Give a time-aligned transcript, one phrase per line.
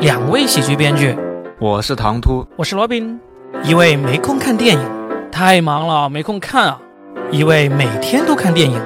[0.00, 1.16] 两位喜剧编剧，
[1.58, 3.18] 我是唐突，我是罗宾。
[3.64, 4.90] 一位没空看电影，
[5.32, 6.80] 太忙了，没空看啊。
[7.32, 8.80] 一位每天都看电影，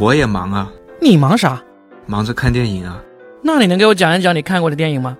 [0.00, 0.68] 我也忙啊。
[1.00, 1.62] 你忙啥？
[2.06, 3.00] 忙着看电影啊。
[3.40, 5.16] 那你能给我讲一讲你看过的电影吗？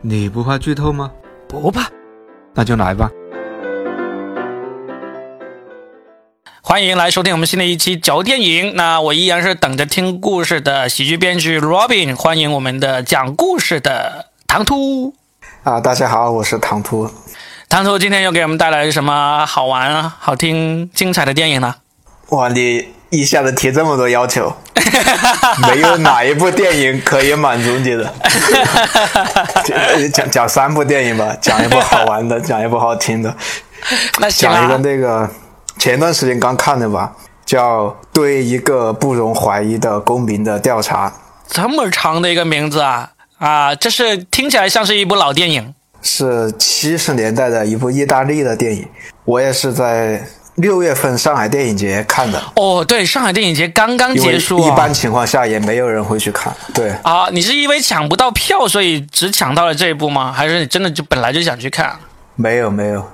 [0.00, 1.12] 你不怕剧透吗？
[1.46, 1.88] 不怕。
[2.52, 3.08] 那就来吧。
[6.60, 8.74] 欢迎来收听我们新的一期嚼电影。
[8.74, 12.16] 那我依然是等着听故事的喜剧编剧 Robin。
[12.16, 15.14] 欢迎我们的讲故事的唐突。
[15.62, 17.10] 啊，大家好，我是唐突。
[17.68, 21.74] 唐突今天又给我们带来什么好玩、好听、精彩的电影呢？
[22.28, 24.54] 哇，你一下子提这么多要求，
[25.68, 28.12] 没有哪一部电影可以满足你的。
[30.12, 33.34] 讲讲三部电影吧，讲一部好玩的， 讲一部好听的。
[34.20, 35.28] 那行讲一个那个。
[35.76, 37.12] 前段时间刚看的吧，
[37.44, 41.08] 叫《对一个不容怀疑的公民的调查》，
[41.48, 43.10] 这么长的一个名字啊
[43.44, 43.74] 啊！
[43.74, 48.88] 这是听起来像是一部老电影，是七十年代的一部意大利的电影。
[49.26, 52.42] 我也是在六月份上海电影节看的。
[52.56, 56.50] 哦，对，上海电影节刚刚结束，一般情况下也没有人会去看。
[56.72, 60.32] 对啊，你是因为抢不到票，所以只抢到了这一部吗？
[60.32, 61.94] 还是你真的就本来就想去看？
[62.36, 63.06] 没有没有，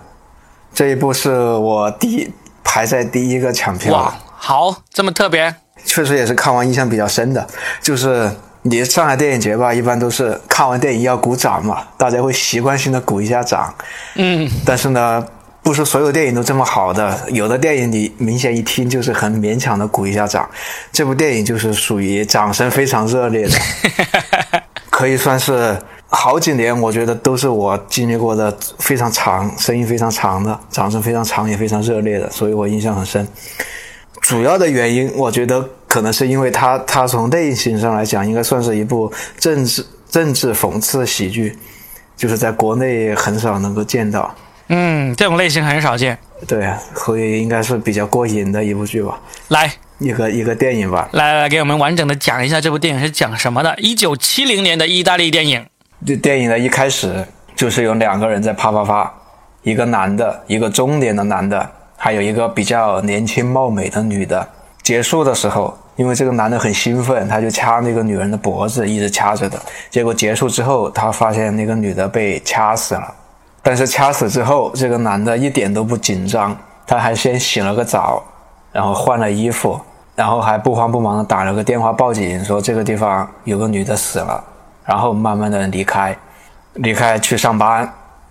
[0.72, 2.30] 这一部是我第一。
[2.62, 5.52] 排在第一个抢票哇，好，这么特别，
[5.84, 7.44] 确实也是看完印象比较深的。
[7.82, 8.30] 就是
[8.62, 13.74] 你上海电影节吧，一般都是看完电影要鼓掌嘛，大家会习惯性的鼓一下掌。
[14.16, 15.26] 嗯，但是呢，
[15.62, 20.48] 不是所有电影都这么好的，有的电影你明显一听就是很勉强的鼓一下掌。
[20.92, 23.58] 这部电影就是属于掌声非常热烈的，
[24.90, 25.76] 可以算是。
[26.12, 33.24] 好几年，我觉得都是我经历过的非常长、声音非常长的、掌声非常长也非常热烈的，所以我印象很深。
[34.30, 41.58] 主要的原因，我觉得可能是因为它，它从类型上来讲，应该算是一部政治政治讽刺喜剧，
[42.16, 44.32] 就是在国内很少能够见到。
[44.68, 46.16] 嗯，这种类型很少见。
[46.46, 49.18] 对，所以应该是比较过瘾的一部剧吧。
[49.48, 51.08] 来，一个一个电影吧。
[51.10, 53.74] 来来来，给我们完整的讲一下这部电影是讲什么的。
[53.78, 55.66] 一九七零年的意大利电影。
[56.06, 57.26] 这电影的一开始
[57.56, 59.12] 就是有两个人在啪啪啪，
[59.64, 61.68] 一个男的，一个中年的男的，
[62.02, 64.48] 还有一个比较年轻貌美的女的。
[64.82, 69.60] 结束的时候，因为这个男的很兴奋，他就掐那个女人的脖子，一直掐着的。
[69.90, 73.14] 结果结束之后，他发现那个女的被掐死了。
[73.62, 76.56] 但是掐死之后，这个男的一点都不紧张，
[76.86, 78.22] 他还先洗了个澡，
[78.72, 79.78] 然后换了衣服，
[80.16, 84.42] 然后还不慌不忙的打了个电话报警，说这个地方有个女的死了。
[84.86, 86.16] 然后慢慢的离开，
[86.72, 87.86] 离开去上班。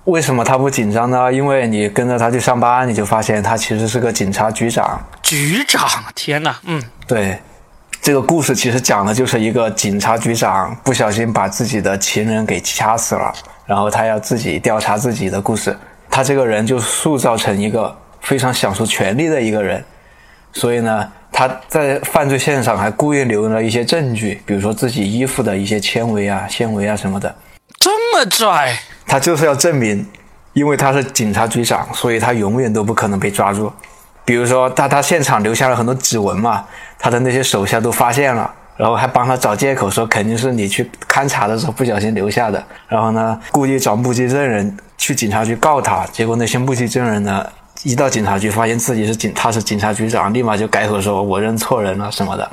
[0.10, 1.32] 为什么他不紧张呢？
[1.32, 5.02] 因为你跟着他去上班，你就发现他其实是个警察局长。
[5.22, 6.60] 局长，天哪！
[6.66, 7.40] 嗯，对，
[8.02, 13.34] 这个故事其实讲的就是一个警察局长不小心把自己的情人给掐死了，
[13.66, 15.78] 然后他要自己调查自己的故事。
[16.10, 19.84] 他这个人就塑造成一个非常享受权力的一个人，
[20.54, 21.12] 所以呢。
[21.32, 27.34] 他在犯罪现场还故意留了一些证据，比如说自己衣服的一些纤维啊、纤维啊什么的。
[27.80, 28.76] 这么拽，
[29.10, 30.06] 他就是要证明，
[30.54, 33.70] 因为他是警察局长，所以他永远都不可能被抓住。
[34.24, 36.64] 比如说，他他现场留下了很多指纹嘛，
[37.00, 42.64] 他的那些手下都发现了，然后还帮他找借口说肯定是你去勘察的时候不小心留下的。
[42.88, 47.44] 然后呢，故意找目击证人去警察局告他，结果那些目击证人呢？
[47.84, 52.52] 一到警察局，发现自己是警，他是警察局长，立马就改口说：“我认错人了什么的。”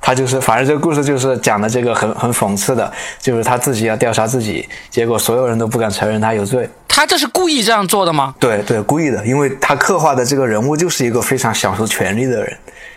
[0.00, 2.90] 他就是，反正这个故事就是讲的这个很很讽刺的，
[3.20, 6.68] 就是他自己要调查自己，结果所有人都不敢承认他有罪。
[6.88, 8.34] 他这是故意这样做的吗？
[8.40, 12.56] 对对，故意的，因为他刻画的这个人物就是一个非常享受权力的人，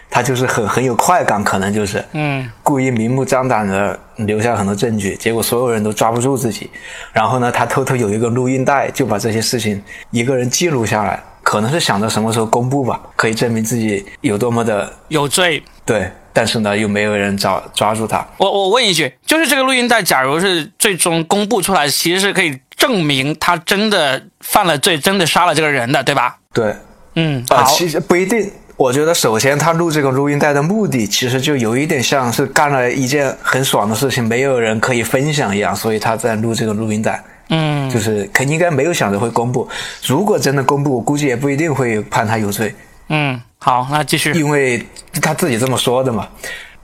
[0.10, 6.70] 他就是很很有快感，可能就是嗯，故意明目张胆的留下很多证据，结果所有人都抓不住自己。
[7.12, 11.22] 然后呢，他偷偷有一个录音带，就把这些事情一个人记录下来。
[11.54, 15.62] 可能是想着什么时候公布吧，可以证明自己有多么的有罪。
[15.86, 18.26] 对，但是呢，又没有人抓抓住他。
[18.38, 26.38] 我我问一句，就是这个录音带，假如是最终公布出来，其实是可以证明他真的犯了罪，真的杀了这个人的，对吧？
[26.52, 26.76] 对，
[27.14, 28.52] 嗯，啊，其实不一定。
[28.76, 37.24] 我觉得首先他录这个录音带的目的，其实就有一点像是干了一件很爽的事情，没有人可以分享一样，所以他在录这个录音带。
[37.56, 39.70] 嗯，就是肯应该没有想着会公布。
[40.08, 42.74] 如果真的公布，我估计也不一定会判他有罪。
[43.10, 44.32] 嗯，好，那继续。
[44.32, 44.84] 因为
[45.22, 46.28] 他自己这么说的嘛，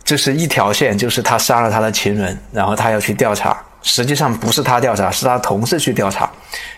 [0.03, 3.57] 这是一条线，就是他杀了他的情人，然后他要去调查。
[3.81, 6.29] 实际上不是他调查，是他同事去调查。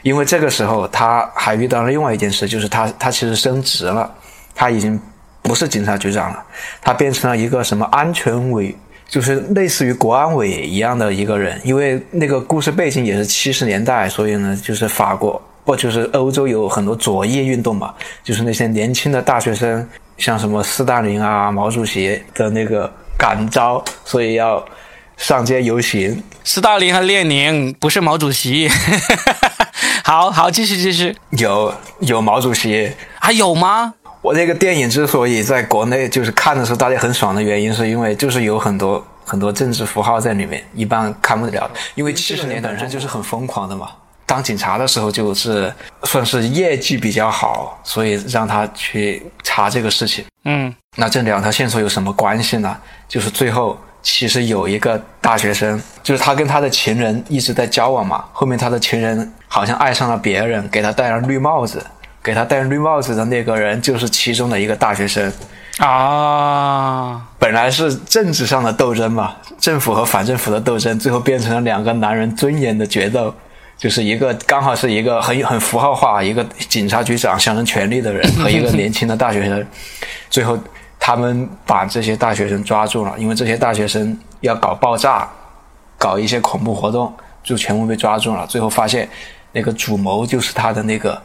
[0.03, 4.09] 因为这个时候他还遇到了另外一件事，就是他他其实升职了，
[4.55, 4.97] 他已经
[5.41, 6.41] 不是警察局长了，
[6.81, 8.73] 他变成了一个什么安全委。
[9.11, 17.93] 就是类似于国安委一样的一个人，因为那个故事背景也是七十年代，所以呢，就是法国不就是欧洲有很多左翼运动嘛，
[18.23, 19.85] 就是那些年轻的大学生，
[20.17, 24.63] 像什么斯大林啊、毛主席的那个感召，所以要
[25.17, 26.23] 上街游行。
[26.45, 28.69] 斯大林和列宁不是毛主席。
[30.05, 31.13] 好好，继续继续。
[31.31, 33.93] 有有毛主席，还有吗？
[34.21, 41.69] 我这个电影之所以在国内就是看的时候大家很爽的原因，是因为就是有很多很多政治符号在里面，一般看不了。
[41.95, 43.89] 因为七十年代本身就是很疯狂的嘛。
[44.27, 45.73] 当警察的时候就是
[46.03, 50.23] 算是业绩比较好，所以让他去查这个事情。
[50.45, 52.77] 嗯，那这两条线索有什么关系呢？
[53.09, 61.83] 就是最后其实有一个大学生，就是他跟他的情人一直在交往嘛，后面他的情人好像爱上了别人，给他戴上绿帽子。
[62.23, 65.31] 给他戴绿帽子的那个人就是其中的一个大学生，
[65.79, 73.33] 啊，本来是政治上的斗争嘛，政府和反政府的斗争，最后变成了两个男人尊严的决斗，
[73.75, 79.65] 就是一个刚好是一个很很符号化，一个警察局长象征权力的人 和一个年轻的大学生，
[80.29, 80.55] 最后
[80.99, 85.27] 他们把这些大学生抓住了，因为这些大学生要搞爆炸，
[85.97, 87.11] 搞一些恐怖活动，
[87.43, 89.09] 就全部被抓住了，最后发现
[89.53, 91.19] 那个主谋就是他的那个。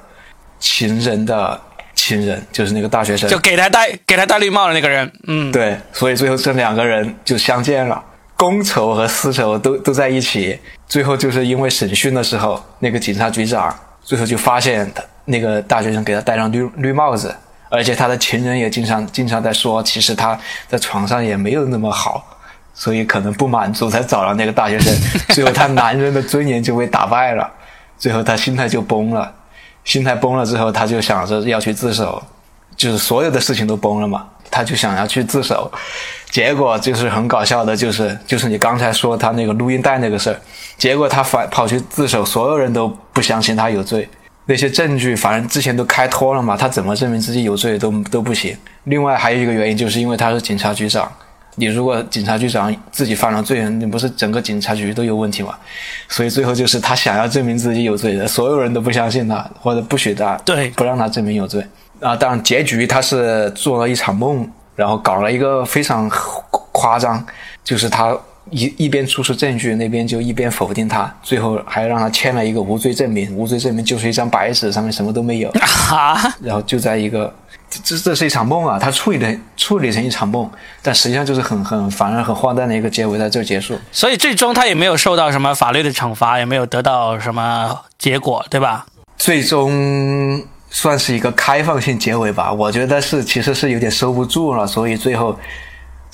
[0.59, 1.61] 情人的
[1.95, 5.11] 情人就是那个大学生，就给他戴给他戴绿帽的那个人。
[5.27, 8.03] 嗯，对，所以最后这两个人就相见了，
[8.37, 10.59] 公仇和私仇都都在一起。
[10.87, 17.35] 最后就是因为审讯的时候，那个警察局长最后就发现他那个大学生给他戴上绿绿帽子，
[17.69, 20.39] 而且他的情人也经常经常在说，其实他
[20.69, 22.25] 在床上也没有那么好，
[22.73, 24.95] 所以可能不满足才找了那个大学生。
[25.31, 27.51] 最后他男人的尊严就被打败了，
[27.99, 29.35] 最后他心态就崩了。
[29.87, 32.23] 心态崩了之后，他就想着要去自首，
[32.77, 35.73] 就是所有的事情都崩了嘛，他就想要去自首，
[36.29, 40.39] 结果就是很搞笑的，就是就是你刚才说他那个录音带那个事儿，
[40.77, 44.07] 结果他反跑去自首，所有人都不相信他有罪，
[44.45, 48.55] 那些证据反正之前都开脱了嘛，他怎么证明自己有罪都都不行。
[48.85, 51.11] 另外还有一个原因，就是因为他是警察局长。
[51.57, 55.55] 你如果警察局长自己犯了罪，你不是整个警察局都有问题吗？
[56.09, 61.67] 所以最后就是他想要证明自己有罪的，所有人都不相信他，或者不许他，对，不让他证明有罪。
[62.01, 66.09] 啊，当然结局他是做了一场梦，然后搞了一个非常
[66.73, 67.25] 夸张，
[67.65, 68.17] 就是他
[68.51, 75.51] 一一边出示证据，那边就一边否定他，最后还让他签了一个无罪证明，无罪证明就是一张白纸，上面什么都没有。
[75.91, 77.35] 啊，然后就在一个。
[77.83, 78.79] 这这是一场梦啊！
[78.79, 80.49] 他处理的处理成一场梦，
[80.83, 83.77] 但实际上就是很很反而很荒诞的一个结尾，在这结束。
[83.91, 88.87] 所以最终他也没有受到什么法律的惩罚，也没有得到什么结果，对吧？
[89.19, 90.41] 最终
[90.71, 92.53] 算是一个开放性结尾吧。
[92.53, 95.37] 我觉得是其实是有点收不住了，所以最后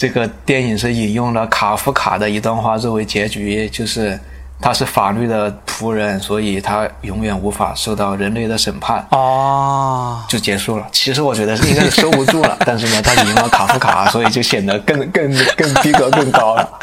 [0.03, 4.19] 这个电影是引用了卡夫卡的一段话作为结局，就是。
[4.65, 9.05] 他是法律的仆人，所以他永远无法受到人类的审判。
[9.11, 10.87] 哦，就结束了。
[10.93, 16.79] 其实我觉得应该是收不住了，但是呢，他引用了卡夫卡，所以就显得更更更逼格更高了。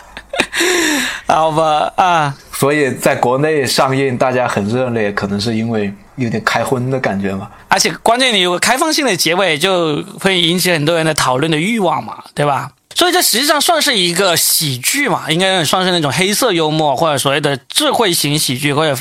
[1.25, 7.49] 好吧，啊，所以在国内上映，大家很热烈，可能是因为有点开荤的感觉嘛。
[7.69, 12.69] 而且关键你有个开放性的结尾，就会引起很多人的讨论的欲望嘛，对吧？
[12.95, 18.99] 所以这实际上算是一个喜剧嘛，应该算是那种黑色幽默或者所谓的智慧型喜剧，或者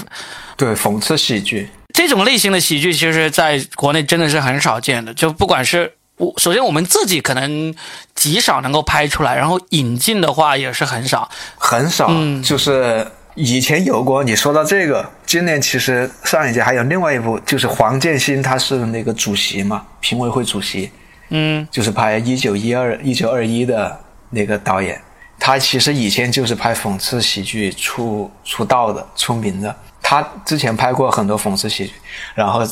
[0.57, 5.13] 对讽刺喜剧这种类型的喜剧，其实在国内真的是很少见的。
[5.15, 7.75] 就不管是我，首先我们自己可能
[8.15, 12.07] 极少能够拍出来，然后引进的话也是很少，很少。
[12.11, 13.05] 嗯，就是
[13.35, 14.23] 以前有过。
[14.23, 20.91] 你说到这个，今年其实上一届还有另外一部，就是黄建新他是那个主席嘛，评委会主席。
[21.31, 23.99] 嗯，就是拍一九一二一九二一的
[24.31, 25.01] 那个导演，
[25.39, 29.75] 他其实以前就是拍讽刺喜剧出出道的出名的。
[30.01, 31.93] 他之前拍过很多讽刺喜剧，
[32.35, 32.63] 然后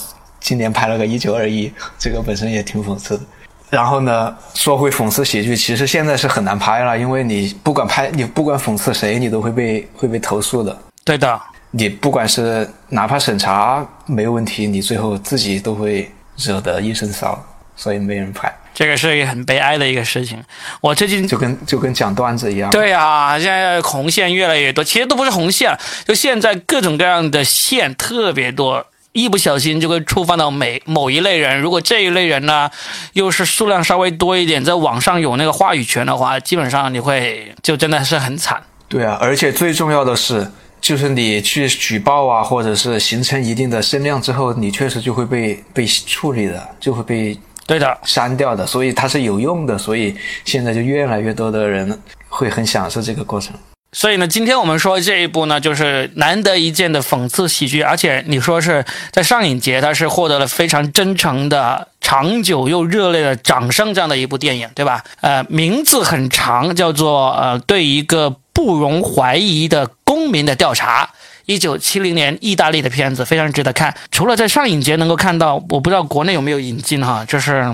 [0.41, 3.25] 今年拍了个一九二一，这个本身也挺讽刺的。
[3.69, 10.79] 然后呢，说回讽刺喜剧，其实现在是很难拍了，因为你不管拍你不管讽刺谁，你都会被会被投诉的。
[11.05, 11.39] 对的，
[11.73, 17.39] 你不管是哪怕审查没问题，你最后自己都会惹得一身骚。
[17.77, 20.43] 所以没人拍，这个是一个很悲哀的一个事情。
[20.81, 22.71] 我最近就跟就跟讲段子一样。
[22.71, 31.61] 对啊，现在红线越来越多，其实都不是红线，就现在各种各样的线特别多，一不小心就会触犯到每某一类人。
[31.61, 32.71] 如果这一类人呢，
[33.13, 38.63] 又是数量稍微多一点，在网上有那个话语权的话，基本上你会就真的是很惨。
[38.89, 47.39] 对啊，而且最重要的是，就是你去举报啊，或者是形成一定的声量之后，你确实就会被被处理的，就会被。
[47.67, 53.53] 对的，删掉的，所以它是有用的，所以现在就越来越多的人会很享受这个过程。
[53.93, 65.03] 所以呢，今天我们说这一部呢，就是难得一见的讽刺喜剧，而且你说是在上影节，它是获得了非常真诚的、长久又热烈的掌声这样的一部电影，对吧？
[65.23, 71.09] 呃，名字很长，叫做呃，对一个不容怀疑的公民的调查。
[71.47, 73.97] 一九七零年意大利的片子，非常值得看。
[74.11, 77.65] 除了在上影节能够看到，我不知道国内有没有引进哈，就是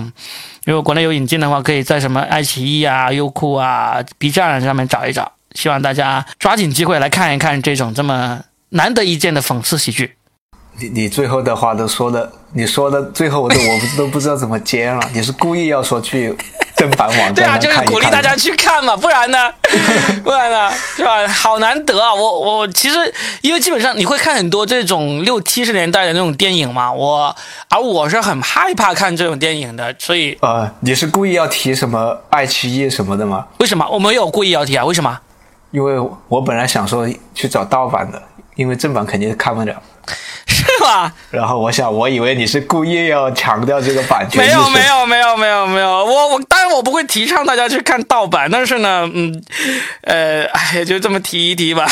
[0.65, 5.31] 如果国内有引进的话，可以在什么爱奇艺啊、优酷啊、B 站上面找一找。
[5.55, 10.15] 希望大家抓紧机会来看一看这种这么难得一见的讽刺喜剧。
[10.79, 14.99] 你你最后的话都说的，你说的最后我都我不都不知道怎么接了。
[15.13, 16.35] 你是故意要说去
[16.75, 17.79] 正版网对啊，就是？
[17.85, 19.37] 鼓励大家去看嘛，不然呢？
[20.23, 20.71] 不然呢？
[20.95, 21.27] 是吧？
[21.27, 22.13] 好难得啊！
[22.13, 22.97] 我我其实
[23.41, 27.35] 因为基本上你会看很多这种六七十年代的那种电影嘛，我
[27.69, 33.45] 而我是很害怕看这种电影的，所以呃，你是故意要提什么爱奇艺什么的吗？
[33.59, 34.83] 为什么我没有故意要提啊？
[34.83, 35.19] 为什么？
[35.71, 38.21] 因为我本来想说去找盗版的，
[38.55, 39.75] 因为正版肯定是看不了。
[40.63, 41.11] 是吧？
[41.29, 44.45] 然后我想，我以为你是故意要强调这个版权。
[44.45, 44.79] 没有没。
[44.93, 49.43] 有没有没有没有，我我当然我不会提倡大家去看盗版，但是呢，嗯，
[50.03, 51.85] 呃，哎，就这么提一提吧，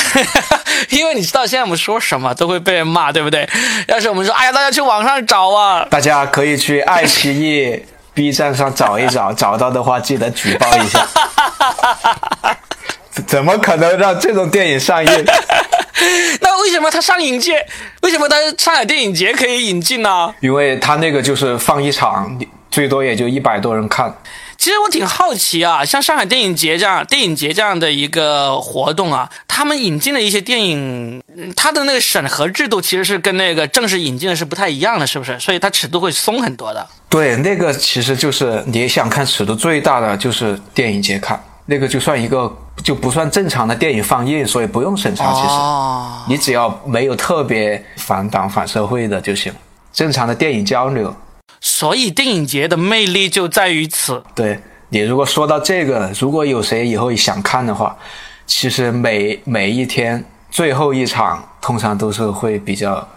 [0.91, 3.47] 因为你知道现在我们说什么都会被人骂，对不对？
[3.87, 11.05] 要是我们说，哎呀，大家去网上找啊，大家可以去爱奇艺、B 站上找一找， 找到的话记得举报一下。
[13.09, 15.25] 怎怎么可能让这种电影上映？
[16.41, 17.65] 那为什么他上影界，
[18.01, 20.33] 为什么他上海电影节可以引进呢？
[20.41, 22.39] 因为他那个就是放一场，
[22.69, 24.15] 最多也就一百多人看。
[24.57, 35.39] 其实我挺好奇啊，像上海电影节这样电影节这样的一个活动啊，他们引进的一些电影，嗯它的那个审核制度其实是跟那个正式引进的是不太一样的，是不是？
[35.39, 36.87] 所以它尺度会松很多的。
[37.09, 45.33] 对，那个其实就是你想看尺度最大的就是电影节看，那个就算一个就不算正常的电影放映，所以不用审查。
[45.33, 49.53] 其实、哦，你只要没有特别反党反社会的就行，
[49.93, 51.13] 正常的电影交流。
[51.59, 54.23] 所以电影节的魅力就在于此。
[54.33, 54.59] 对
[54.89, 57.95] 你如果说到这个，如果有谁以后想看的话，
[58.47, 63.07] 其实每每一天最后一场通常都是会比较，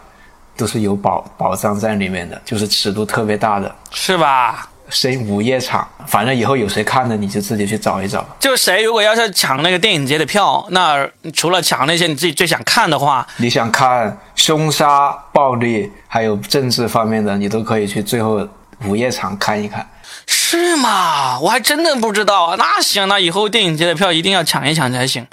[0.56, 3.74] 都是有保保障在里面的，就是尺度特别大的。
[3.90, 4.68] 是吧？
[4.88, 8.24] 深午夜场，反正以后有谁看的，你就自己去找一找。
[8.38, 18.46] 就谁如果要是抢那个电影节的票，那除了抢那些你自己最想看的话，你想看凶杀、暴力，还有政治方面的，你都可以去最后
[18.84, 19.88] 午夜场看一看。
[20.26, 21.38] 是吗？
[21.40, 22.56] 我还真的不知道啊。
[22.56, 25.26] 那行，那以后电影节的票一定要抢一抢才行。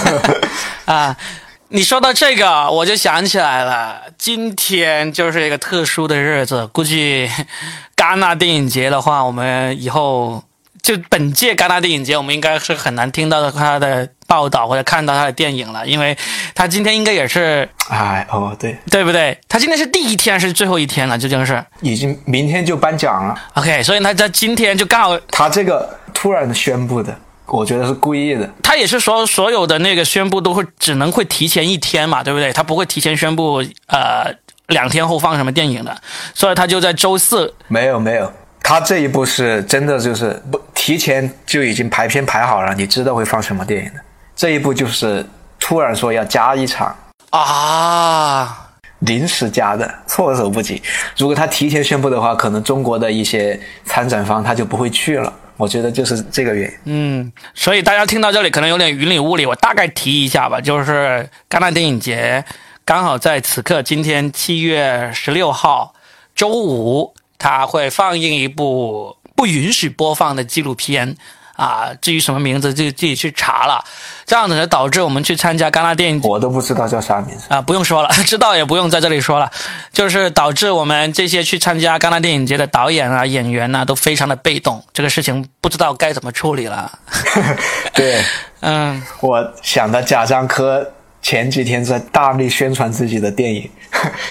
[0.86, 1.16] 啊，
[1.70, 7.28] 你说到这个，我就想起来了，今天就是一个特殊的日子，估计
[7.94, 10.42] 戛纳电影节的话，我们以后
[10.82, 16.16] 就本届戛纳电影节，我们应该是很难听到他的报道或者看到他的电影了，因为
[16.54, 19.38] 他今天应该也是哎，哦，对，对不对？
[19.46, 23.34] 他今天是第一天，是最后一天了，究竟是已经明天就颁奖了。
[23.52, 27.14] OK，所以他在今天就刚好他这个突然宣布的，
[27.48, 28.48] 我觉得是故意的。
[28.62, 32.52] 他也是说所有的那个宣布都会只能会提前一天嘛，对不对？
[32.52, 34.32] 他不会提前宣布呃
[34.68, 35.96] 两天后放什么电影的，
[36.34, 38.30] 所以他就在周四没有没有，
[38.62, 44.00] 他这一部是真的就是不提前就已经排片排好了，你知道会放什么电影的。
[44.36, 45.24] 这一部就是
[45.58, 46.94] 突然说要加一场，
[47.30, 48.68] 啊，
[49.00, 50.82] 临时加的，措手不及。
[51.16, 55.32] 如果他提前宣布的话，可能中国的一些参展方他就不会去了。
[55.58, 56.78] 我觉得就是这个原因。
[56.84, 62.42] 嗯，所以大家听到这里可能有点云里雾里，我大概提一下吧，就是戛纳电影节
[62.86, 65.92] 刚好在此刻，今天七月十六号
[66.34, 71.16] 周五，它会放映一部不允许播放的纪录片。
[71.58, 73.84] 啊，至于什么名字，就自己去查了。
[74.24, 77.46] 这样子呢，导致我们去参加戛纳电影节我都不知道叫啥名字。
[77.48, 79.50] 啊，不用说了， 知道也不用在这里说了，
[79.92, 86.96] 就是导致我们这些去参加戛纳电影节的导演啊、演员呐、都非常的被动，这个事情不知道该怎么处理了。
[87.92, 88.22] 对，
[88.62, 90.88] 嗯，我想到贾樟柯
[91.20, 93.68] 前几天在大力宣传自己的电影，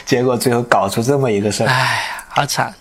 [0.05, 2.73] 结果最后搞出这么一个事儿，唉，好惨，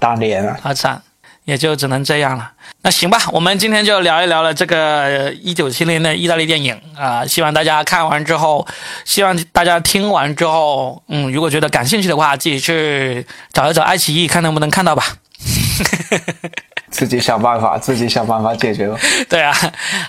[0.00, 0.58] 大连啊！
[0.60, 1.00] 好惨，
[1.44, 2.50] 也就只能这样了。
[2.84, 8.66] 那行吧，我们今天就聊一聊了这个一九七零的意大利电影啊、希望大家看完之后，
[9.04, 15.04] 希望大家听完之后，嗯，如果觉得感兴趣的话，自己去找一找爱奇艺，看能不能看到吧。
[16.90, 18.98] 自己想办法，自己想办法解决吧。
[19.28, 19.56] 对啊，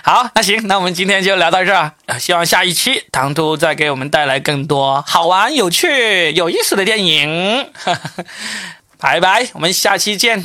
[0.02, 1.92] 好，那行，那我们今天就聊到这儿。
[2.06, 7.68] 呃希望下一期唐突再给我们带来更多好玩、有趣、有意思的电影。
[8.98, 10.44] 拜拜，我们下期见。